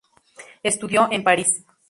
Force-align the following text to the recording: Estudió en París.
Estudió 0.63 1.09
en 1.11 1.23
París. 1.23 1.63